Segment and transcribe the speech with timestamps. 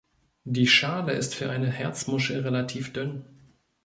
[0.45, 3.23] Die Schale ist für eine Herzmuschel relativ dünn.